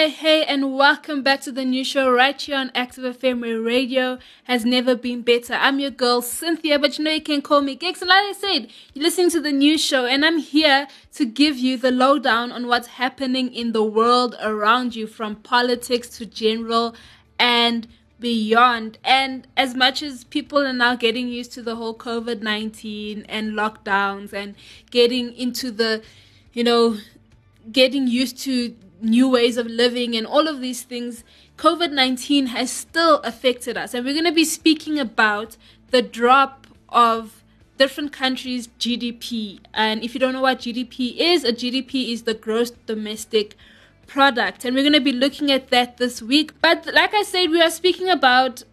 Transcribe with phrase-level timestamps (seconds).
[0.00, 4.18] hey, hey, and welcome back to the new show right here on Active where radio
[4.44, 5.52] has never been better.
[5.52, 8.00] I'm your girl, Cynthia, but you know you can call me Giks.
[8.00, 11.58] And like I said, you're listening to the new show, and I'm here to give
[11.58, 16.94] you the lowdown on what's happening in the world around you from politics to general
[17.38, 17.86] and
[18.18, 18.96] beyond.
[19.04, 23.52] And as much as people are now getting used to the whole COVID 19 and
[23.52, 24.54] lockdowns and
[24.90, 26.02] getting into the,
[26.54, 26.96] you know,
[27.70, 31.24] getting used to new ways of living and all of these things,
[31.56, 33.94] COVID 19 has still affected us.
[33.94, 35.56] And we're going to be speaking about
[35.90, 37.42] the drop of
[37.78, 39.60] different countries' GDP.
[39.72, 43.56] And if you don't know what GDP is, a GDP is the gross domestic
[44.06, 44.64] product.
[44.64, 46.52] And we're going to be looking at that this week.
[46.60, 48.64] But like I said, we are speaking about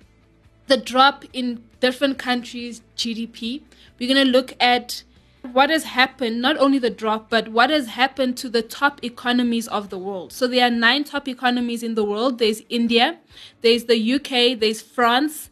[0.68, 3.62] the drop in different countries' GDP.
[4.00, 5.04] We're going to look at
[5.54, 9.68] what has happened, not only the drop, but what has happened to the top economies
[9.68, 10.32] of the world.
[10.34, 12.40] So there are nine top economies in the world.
[12.40, 13.20] There's India,
[13.62, 15.50] there's the UK, there's France,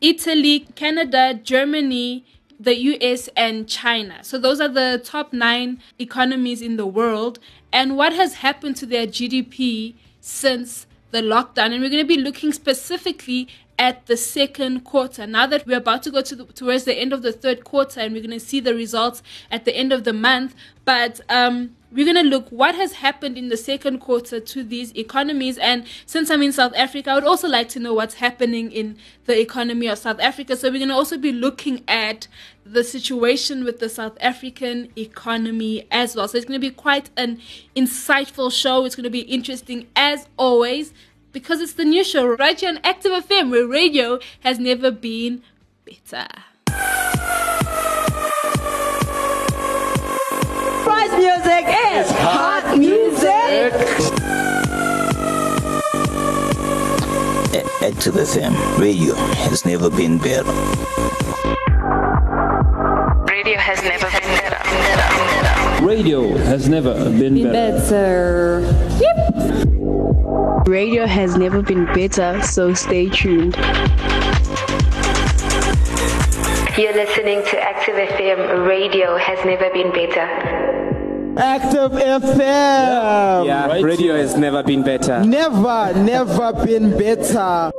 [0.00, 2.24] Italy, Canada, Germany,
[2.58, 4.22] the US, and China.
[4.22, 7.38] So those are the top nine economies in the world.
[7.72, 11.72] And what has happened to their GDP since the lockdown?
[11.72, 13.48] And we're going to be looking specifically
[13.78, 15.26] at the second quarter.
[15.26, 18.00] Now that we're about to go to the, towards the end of the third quarter
[18.00, 21.76] and we're going to see the results at the end of the month, but um,
[21.92, 25.56] we're going to look what has happened in the second quarter to these economies.
[25.58, 28.98] And since I'm in South Africa, I would also like to know what's happening in
[29.24, 30.56] the economy of South Africa.
[30.56, 32.28] So we're going to also be looking at
[32.64, 36.28] the situation with the South African economy as well.
[36.28, 37.40] So it's going to be quite an
[37.74, 38.84] insightful show.
[38.84, 40.92] It's going to be interesting as always
[41.36, 45.42] because it's the new show right here on Active FM where radio has never been
[45.84, 46.26] better.
[50.84, 53.74] Prize music is hot music.
[57.82, 60.50] Active FM radio has never been better.
[63.30, 65.84] Radio has never been better.
[65.84, 68.62] Radio has never been better.
[68.62, 69.15] Better.
[70.66, 70.72] Yep.
[70.72, 73.54] Radio has never been better, so stay tuned.
[76.76, 78.66] You're listening to Active FM.
[78.68, 80.26] Radio has never been better.
[81.38, 83.46] Active FM.
[83.46, 84.22] Yeah, Right radio here.
[84.22, 85.24] has never been better.
[85.24, 87.70] Never, never been better.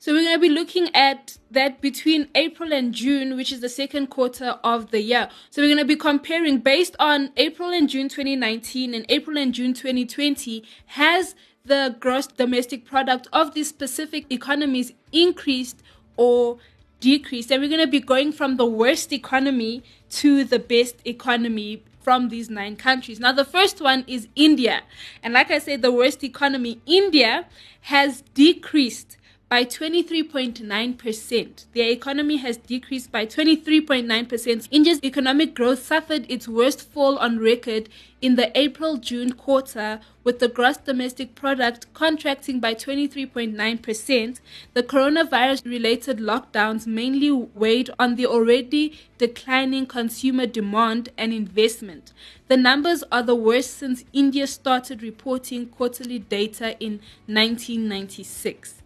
[0.00, 3.68] So we're going to be looking at that between April and June, which is the
[3.68, 5.28] second quarter of the year.
[5.50, 9.52] So we're going to be comparing based on April and June 2019 and April and
[9.52, 15.82] June 2020 has the gross domestic product of these specific economies increased
[16.16, 16.58] or
[17.00, 17.50] decreased.
[17.50, 22.28] And we're going to be going from the worst economy to the best economy from
[22.28, 23.18] these nine countries.
[23.18, 24.82] Now, the first one is India.
[25.24, 27.46] And like I said, the worst economy, India
[27.82, 29.17] has decreased
[29.48, 31.64] by 23.9%.
[31.74, 34.68] Their economy has decreased by 23.9%.
[34.70, 37.88] India's economic growth suffered its worst fall on record
[38.20, 44.40] in the April June quarter, with the gross domestic product contracting by 23.9%.
[44.74, 52.12] The coronavirus related lockdowns mainly weighed on the already declining consumer demand and investment.
[52.48, 58.82] The numbers are the worst since India started reporting quarterly data in 1996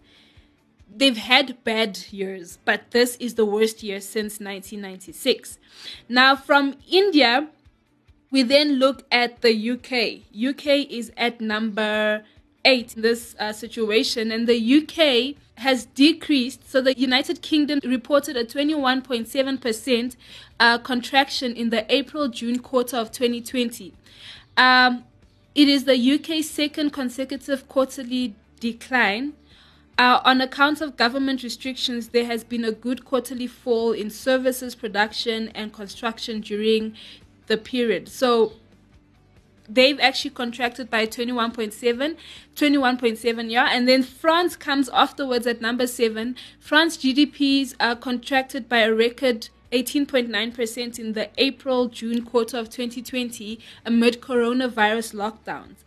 [0.95, 5.57] they've had bad years, but this is the worst year since 1996.
[6.07, 7.47] Now, from India,
[8.31, 10.21] we then look at the UK.
[10.35, 12.23] UK is at number
[12.65, 16.69] eight in this uh, situation, and the UK has decreased.
[16.69, 20.15] So the United Kingdom reported a 21.7%
[20.59, 23.93] uh, contraction in the April June quarter of 2020.
[24.57, 25.03] Um,
[25.53, 29.33] it is the UK's second consecutive quarterly decline.
[29.97, 34.73] Uh, on account of government restrictions, there has been a good quarterly fall in services
[34.73, 36.95] production and construction during
[37.45, 38.09] the period.
[38.09, 38.53] So
[39.69, 42.15] they've actually contracted by 21.7
[42.55, 43.69] 21.7 yeah?
[43.71, 49.49] And then france comes afterwards at number 7 france gdps are contracted by a record
[49.71, 55.77] 18.9% in the april june quarter of 2020 amid coronavirus lockdowns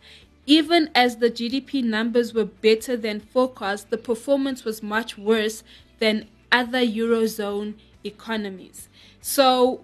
[0.47, 5.61] even as the GDP numbers were better than forecast, the performance was much worse
[5.99, 8.87] than other Eurozone economies.
[9.21, 9.83] So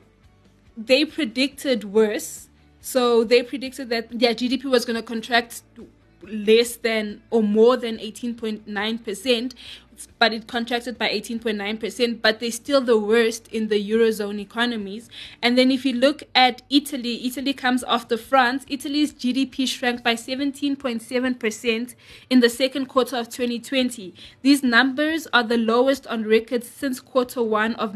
[0.77, 2.47] they predicted worse.
[2.79, 5.63] So they predicted that their GDP was going to contract
[6.21, 9.53] less than or more than 18.9%,
[10.19, 15.09] but it contracted by 18.9%, but they're still the worst in the Eurozone economies.
[15.41, 18.65] And then if you look at Italy, Italy comes after France.
[18.67, 21.95] Italy's GDP shrank by 17.7%
[22.29, 24.13] in the second quarter of 2020.
[24.41, 27.93] These numbers are the lowest on record since quarter one of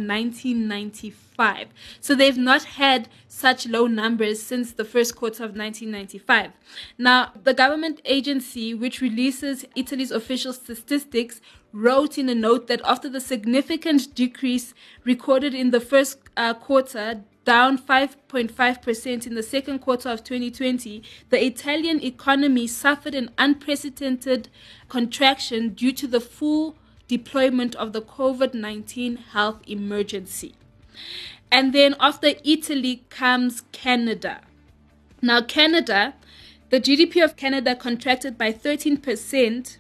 [1.38, 1.68] 1995.
[2.02, 6.52] So they've not had such low numbers since the first quarter of 1995.
[6.98, 11.42] Now, the government agency which releases Italy's official statistics
[11.74, 14.74] wrote in a note that after the significant decrease
[15.04, 21.46] recorded in the first uh, quarter, down 5.5% in the second quarter of 2020, the
[21.46, 24.50] Italian economy suffered an unprecedented
[24.90, 26.76] contraction due to the full
[27.08, 30.57] deployment of the COVID 19 health emergency.
[31.52, 34.42] And then after Italy comes Canada.
[35.22, 36.14] Now, Canada,
[36.70, 39.78] the GDP of Canada contracted by 13%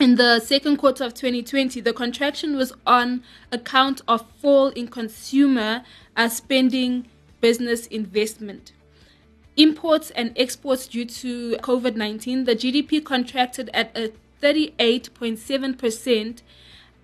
[0.00, 1.80] in the second quarter of 2020.
[1.80, 3.22] The contraction was on
[3.52, 5.84] account of fall in consumer
[6.16, 7.06] uh, spending,
[7.40, 8.72] business investment.
[9.56, 14.12] Imports and exports due to COVID 19, the GDP contracted at a
[14.42, 16.40] 38.7%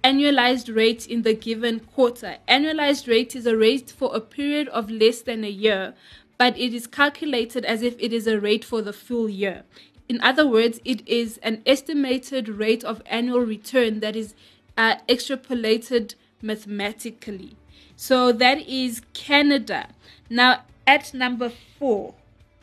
[0.06, 2.36] annualized rate in the given quarter.
[2.48, 5.94] Annualized rate is a rate for a period of less than a year,
[6.38, 9.64] but it is calculated as if it is a rate for the full year.
[10.08, 14.34] In other words, it is an estimated rate of annual return that is
[14.78, 17.56] uh, extrapolated mathematically.
[17.96, 19.88] So that is Canada.
[20.30, 22.14] Now, at number four,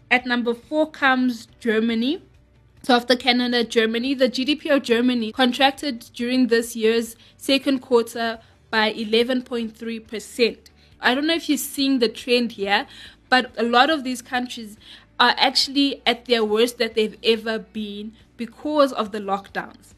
[0.10, 2.22] at number four comes Germany.
[2.86, 8.40] So after Canada, Germany, the GDP of Germany contracted during this year's second quarter
[8.70, 10.58] by 11.3%.
[11.00, 12.86] I don't know if you're seeing the trend here,
[13.30, 14.76] but a lot of these countries
[15.18, 19.94] are actually at their worst that they've ever been because of the lockdowns.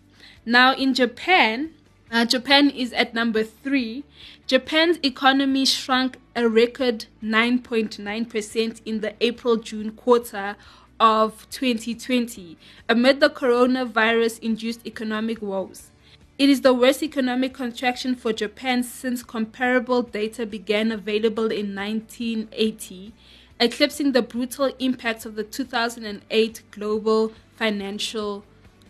[0.45, 1.71] Now in Japan,
[2.11, 4.03] uh, Japan is at number three.
[4.45, 10.55] Japan's economy shrunk a record 9.9% in the April June quarter
[10.99, 12.57] of 2020
[12.87, 15.91] amid the coronavirus induced economic woes.
[16.37, 23.13] It is the worst economic contraction for Japan since comparable data began available in 1980,
[23.59, 28.43] eclipsing the brutal impacts of the 2008 global financial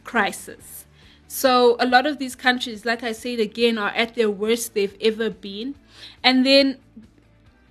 [0.04, 0.86] crisis.
[1.28, 4.98] So, a lot of these countries, like I said again, are at their worst they've
[5.01, 5.75] ever been.
[6.24, 6.78] And then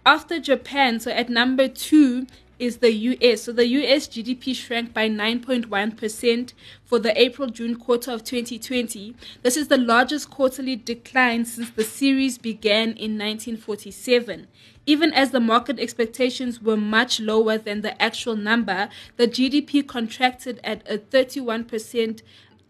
[0.07, 2.27] after Japan, so at number two
[2.59, 3.19] is the US.
[3.21, 6.53] Eh, so the US GDP shrank by 9.1%
[6.85, 9.15] for the April June quarter of 2020.
[9.43, 14.47] This is the largest quarterly decline since the series began in 1947.
[14.87, 20.61] Even as the market expectations were much lower than the actual number, the GDP contracted
[20.63, 22.23] at a 31%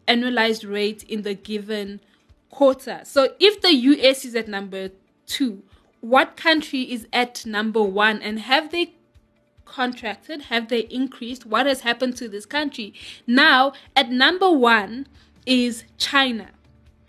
[0.06, 2.00] annualized rate in the given
[2.50, 3.00] quarter.
[3.04, 4.90] So if the US is at number
[5.26, 5.62] two,
[6.00, 8.22] what country is at number one?
[8.22, 8.92] And have they
[9.64, 10.43] contracted?
[10.43, 11.46] Have they increased?
[11.46, 12.94] What has happened to this country?
[13.26, 15.06] Now, at number one
[15.46, 16.49] is China.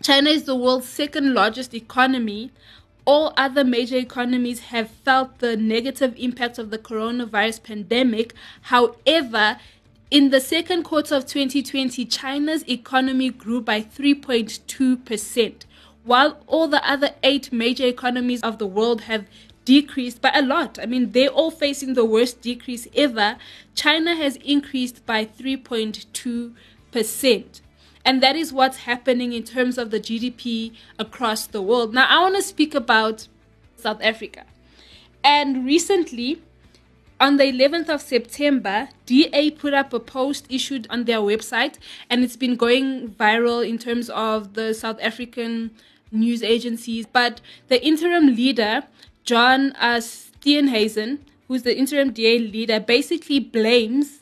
[0.02, 2.52] China is the world's second largest economy.
[3.04, 8.34] All other major economies have felt the negative impact of the coronavirus pandemic.
[8.62, 9.58] However,
[10.10, 15.62] in the second quarter of 2020, China's economy grew by 3.2%,
[16.04, 19.26] while all the other eight major economies of the world have
[19.66, 20.78] decreased by a lot.
[20.80, 23.36] I mean, they're all facing the worst decrease ever.
[23.74, 27.60] China has increased by 3.2%.
[28.06, 31.92] And that is what's happening in terms of the GDP across the world.
[31.92, 33.28] Now, I want to speak about
[33.76, 34.44] South Africa.
[35.22, 36.40] And recently,
[37.18, 42.22] on the 11th of September, DA put up a post issued on their website, and
[42.22, 45.72] it's been going viral in terms of the South African
[46.12, 47.06] news agencies.
[47.06, 48.84] But the interim leader
[49.26, 51.18] John uh, Steenhuisen,
[51.48, 54.20] who's the interim DA leader, basically blames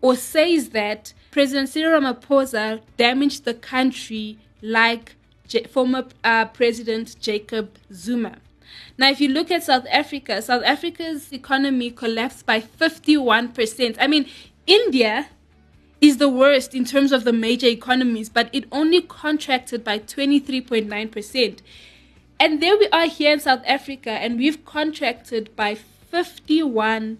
[0.00, 5.14] or says that President Cyril Ramaphosa damaged the country like
[5.46, 8.38] J- former uh, President Jacob Zuma.
[8.98, 13.96] Now, if you look at South Africa, South Africa's economy collapsed by 51%.
[14.00, 14.26] I mean,
[14.66, 15.28] India
[16.00, 21.60] is the worst in terms of the major economies, but it only contracted by 23.9%.
[22.40, 25.76] And there we are here in South Africa, and we've contracted by
[26.10, 27.18] 51%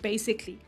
[0.00, 0.60] basically.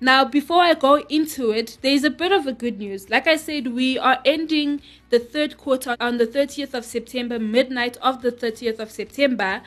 [0.00, 3.10] Now, before I go into it, there's a bit of a good news.
[3.10, 7.96] Like I said, we are ending the third quarter on the 30th of September, midnight
[7.96, 9.62] of the 30th of September,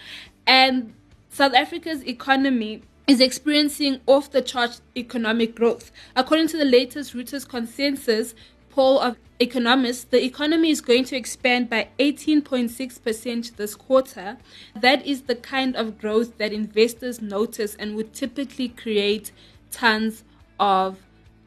[0.47, 0.93] and
[1.29, 5.91] South Africa's economy is experiencing off the chart economic growth.
[6.15, 8.33] According to the latest Reuters consensus,
[8.75, 14.38] poll of economists, the economy is going to expand by 18.6% this quarter.
[14.75, 19.32] That is the kind of growth that investors notice and would typically create
[19.72, 20.25] tons
[20.60, 20.98] of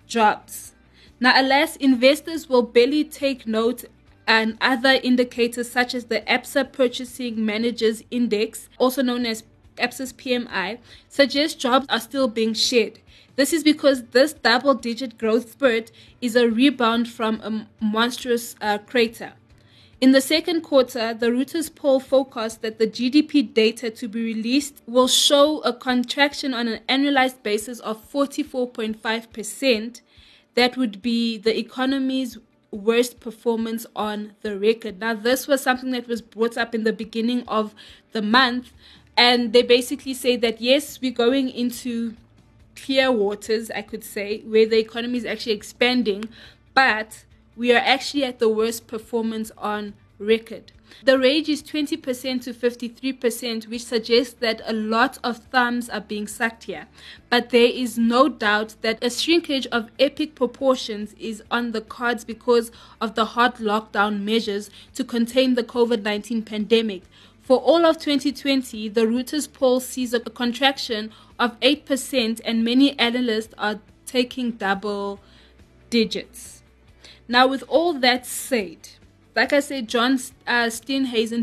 [0.07, 0.73] jobs.
[1.21, 3.85] Now, alas, investors will barely take note
[4.27, 9.43] and other indicators such as the Absa Purchasing Managers Index, also known as
[9.79, 13.01] Absa's PMI, suggests jobs are still being shed.
[13.37, 18.79] This is because this double digit growth spurt is a rebound from a monstrous uh,
[18.79, 19.35] crater.
[20.01, 24.81] In the second quarter, the Reuters poll forecast that the GDP data to be released
[24.87, 30.01] will show a contraction on an annualized basis of 44.5%.
[30.55, 32.39] That would be the economy's
[32.71, 35.01] worst performance on the record.
[35.01, 37.75] Now, this was something that was brought up in the beginning of
[38.13, 38.73] the month,
[39.19, 42.15] and they basically say that yes, we're going into
[42.77, 46.27] clear waters, I could say, where the economy is actually expanding,
[46.73, 47.25] but
[47.57, 50.71] we are actually at the worst performance on record.
[51.05, 56.29] The range is 20% to 53%, which suggests that a lot of thumbs are being
[56.29, 56.87] sucked here.
[57.29, 62.25] But there is no doubt that a shrinkage of epic proportions is on the cards
[62.25, 62.71] because
[63.01, 67.03] of the hard lockdown measures to contain the COVID 19 pandemic.
[67.49, 73.55] For all of 2020, the Reuters poll sees a contraction of 8%, and many analysts
[73.57, 75.19] are taking double
[75.89, 76.63] digits.
[77.27, 78.91] Now, with all that said,
[79.35, 80.69] like I said, John uh,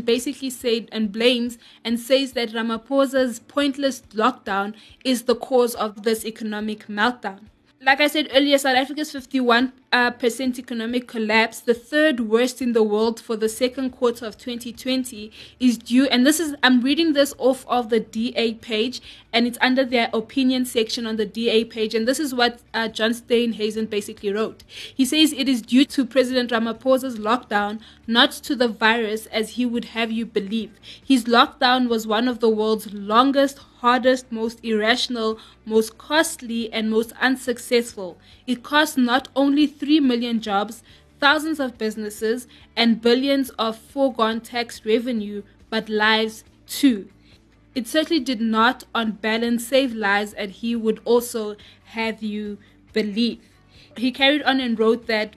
[0.04, 6.24] basically said and blames and says that Ramaphosa's pointless lockdown is the cause of this
[6.24, 7.48] economic meltdown.
[7.82, 9.72] Like I said earlier, South Africa's 51%
[10.18, 15.32] percent economic collapse, the third worst in the world for the second quarter of 2020,
[15.58, 16.06] is due.
[16.06, 19.00] And this is, I'm reading this off of the DA page,
[19.32, 21.94] and it's under their opinion section on the DA page.
[21.94, 24.64] And this is what uh, John Steenhuisen basically wrote.
[24.94, 29.64] He says it is due to President Ramaphosa's lockdown, not to the virus, as he
[29.64, 30.72] would have you believe.
[31.04, 37.12] His lockdown was one of the world's longest, hardest, most irrational, most costly, and most
[37.20, 38.18] unsuccessful.
[38.46, 40.82] It cost not only 3 million jobs,
[41.20, 47.08] thousands of businesses, and billions of foregone tax revenue, but lives too.
[47.76, 52.58] It certainly did not, on balance, save lives, and he would also have you
[52.92, 53.38] believe.
[53.96, 55.36] He carried on and wrote that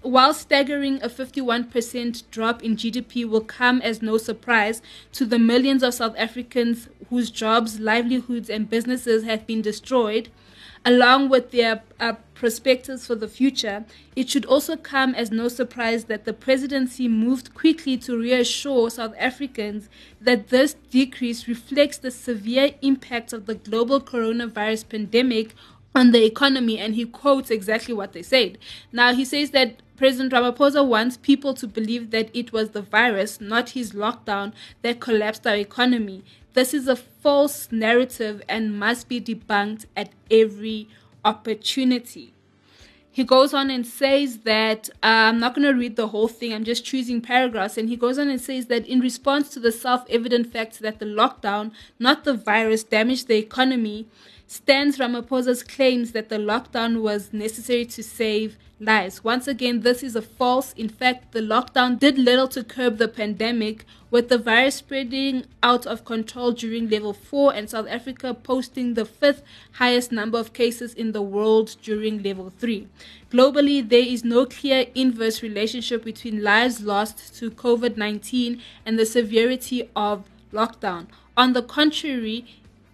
[0.00, 4.80] while staggering a 51% drop in GDP will come as no surprise
[5.12, 10.30] to the millions of South Africans whose jobs, livelihoods, and businesses have been destroyed,
[10.84, 13.84] along with their uh, perspectives for the future,
[14.16, 19.14] it should also come as no surprise that the presidency moved quickly to reassure South
[19.18, 19.88] Africans
[20.20, 25.54] that this decrease reflects the severe impact of the global coronavirus pandemic
[25.94, 28.58] on the economy and he quotes exactly what they said.
[28.92, 33.40] Now he says that President Ramaphosa wants people to believe that it was the virus,
[33.40, 36.24] not his lockdown, that collapsed our economy.
[36.54, 40.88] This is a false narrative and must be debunked at every
[41.24, 42.31] opportunity.
[43.14, 46.54] He goes on and says that uh, I'm not going to read the whole thing,
[46.54, 47.76] I'm just choosing paragraphs.
[47.76, 50.98] And he goes on and says that in response to the self evident fact that
[50.98, 54.06] the lockdown, not the virus, damaged the economy,
[54.46, 59.22] stands Ramaphosa's claims that the lockdown was necessary to save lies.
[59.22, 60.72] Once again, this is a false.
[60.72, 65.86] In fact, the lockdown did little to curb the pandemic, with the virus spreading out
[65.86, 70.92] of control during level 4 and South Africa posting the fifth highest number of cases
[70.92, 72.86] in the world during level 3.
[73.30, 79.06] Globally, there is no clear inverse relationship between lives lost to COVID 19 and the
[79.06, 81.06] severity of lockdown.
[81.36, 82.44] On the contrary,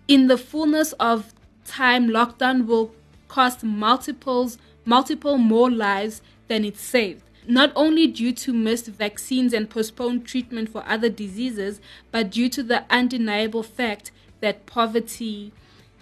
[0.06, 2.92] in the fullness of time, lockdown will
[3.26, 7.22] cost multiples multiple more lives than it saved.
[7.46, 11.80] Not only due to missed vaccines and postponed treatment for other diseases,
[12.10, 15.52] but due to the undeniable fact that poverty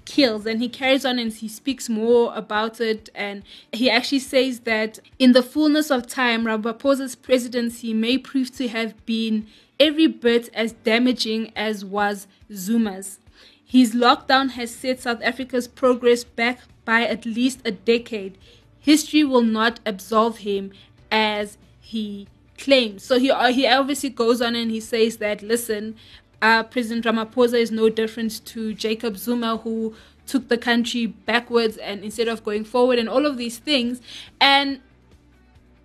[0.05, 0.47] kills.
[0.47, 3.11] And he carries on and he speaks more about it.
[3.15, 8.69] And he actually says that in the fullness of time, Ramaphosa's presidency may prove to
[8.69, 9.47] have been
[9.81, 13.19] every bit as damaging as was Zuma's.
[13.65, 18.39] His lockdown has set South Africa's progress back by at least a decade
[18.87, 20.71] history will not absolve him
[21.11, 23.03] as he claims.
[23.03, 25.97] So he uh, he obviously goes on and he says that listen,
[26.41, 29.95] uh, President Ramaphosa is no different to Jacob Zuma who
[30.29, 34.01] took the country backwards and instead of going forward and all of these things
[34.41, 34.81] and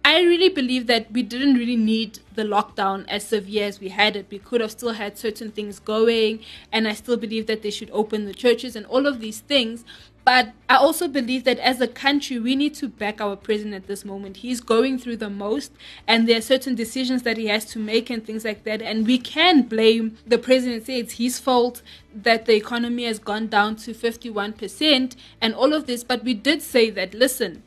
[0.04, 4.16] I really believe that we didn't really need the lockdown as severe as we had
[4.16, 4.26] it.
[4.32, 6.40] We could have still had certain things going,
[6.72, 9.86] and I still believe that they should open the churches and all of these things.
[10.24, 13.88] But I also believe that as a country, we need to back our president at
[13.88, 14.38] this moment.
[14.38, 15.72] He's going through the most,
[16.08, 18.84] and there are certain decisions that he has to make and things like that.
[18.84, 21.82] And we can blame the president, say it's his fault
[22.14, 26.04] that the economy has gone down to 51% and all of this.
[26.04, 27.64] But we did say that, listen,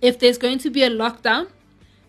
[0.00, 1.48] if there's going to be a lockdown,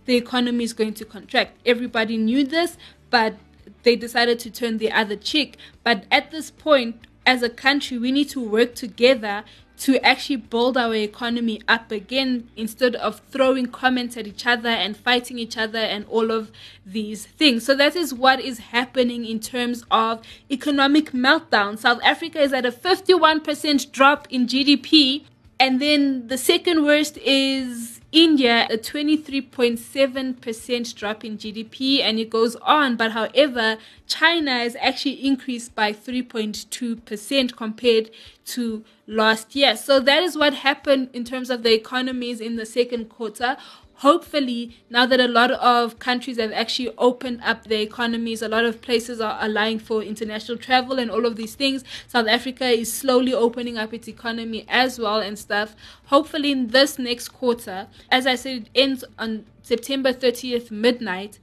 [0.06, 1.58] the economy is going to contract.
[1.66, 2.78] Everybody knew this,
[3.10, 3.36] but
[3.84, 5.58] they decided to turn the other cheek.
[5.84, 9.44] But at this point, as a country, we need to work together
[9.82, 14.96] to actually build our economy up again instead of throwing comments at each other and
[14.96, 16.52] fighting each other and all of
[16.86, 17.66] these things.
[17.66, 20.22] So that is what is happening in terms of
[20.52, 21.80] economic meltdown.
[21.80, 25.24] South Africa is at a 51% drop in GDP.
[25.60, 32.58] And then the second worst is India, a 23.7% drop in GDP, and it goes
[32.58, 32.98] on.
[32.98, 38.10] But however, China has actually increased by 3.2% compared
[38.48, 39.77] to last year.
[39.77, 43.56] So that is what happened in terms of the economies in the second quarter
[44.01, 48.65] hopefully now that a lot of countries have actually opened up their economies a lot
[48.65, 52.91] of places are allowing for international travel and all of these things south africa is
[52.91, 55.75] slowly opening up its economy as well and stuff.
[56.05, 61.38] Hopefully in this next quarter as i said it ends on september 30th midnight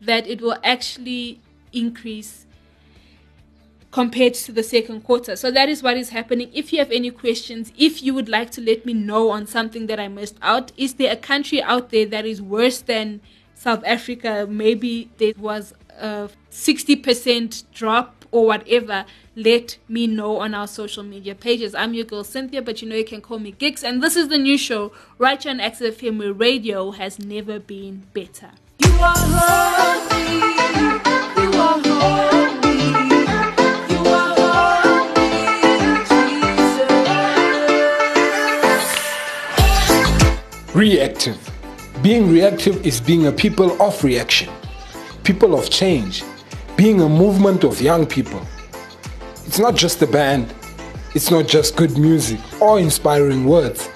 [0.00, 1.40] that it will actually
[1.72, 2.46] increase
[3.94, 5.36] compared to the second quarter.
[5.36, 6.50] So that is what is happening.
[6.52, 9.86] If you have any questions, if you would like to let me know on something
[9.86, 13.20] that I missed out, is there a country out there that is worse than
[13.54, 14.48] South Africa?
[14.50, 19.04] Maybe there was a 60% drop or whatever.
[19.36, 21.72] Let me know on our social media pages.
[21.72, 23.84] I'm your girl Cynthia, but you know you can call me Giks.
[23.84, 27.60] And this is the new show right here on Active FM where radio has never
[27.60, 28.50] been better.
[28.80, 29.16] You are.
[31.38, 32.33] You are.
[40.74, 41.38] Reactive.
[42.02, 44.52] Being reactive is being a people of reaction,
[45.22, 46.24] people of change,
[46.76, 48.44] being a movement of young people.
[49.46, 50.52] It's not just a band,
[51.14, 53.88] it's not just good music or inspiring words,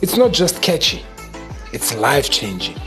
[0.00, 1.04] it's not just catchy,
[1.74, 2.80] it's life changing.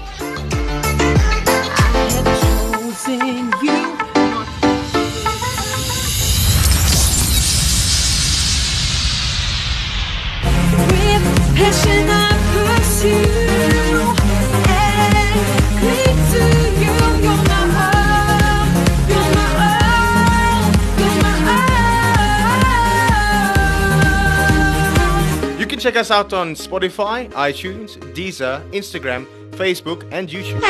[25.79, 30.61] Check us out on Spotify, iTunes, Deezer, Instagram, Facebook, and YouTube.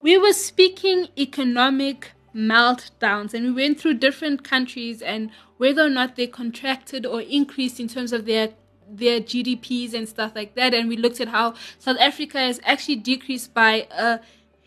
[0.00, 6.16] We were speaking economic meltdowns and we went through different countries and whether or not
[6.16, 8.50] they contracted or increased in terms of their
[8.88, 10.74] their GDPs and stuff like that.
[10.74, 14.20] And we looked at how South Africa has actually decreased by a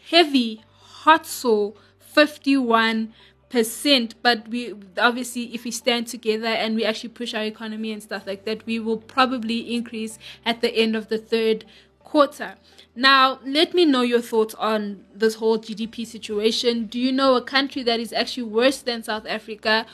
[0.10, 3.13] heavy, hot so 51
[3.49, 8.01] percent but we obviously if we stand together and we actually push our economy and
[8.03, 11.65] stuff like that we will probably increase at the end of the third
[11.99, 12.55] quarter
[12.95, 17.41] now let me know your thoughts on this whole gdp situation do you know a
[17.41, 19.86] country that is actually worse than south africa